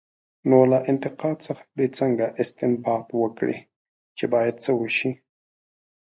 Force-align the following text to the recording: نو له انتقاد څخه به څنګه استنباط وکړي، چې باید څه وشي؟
نو 0.49 0.59
له 0.71 0.79
انتقاد 0.91 1.37
څخه 1.47 1.63
به 1.75 1.85
څنګه 1.99 2.25
استنباط 2.41 3.05
وکړي، 3.21 3.57
چې 4.17 4.23
باید 4.33 4.55
څه 4.63 4.71
وشي؟ 4.81 5.11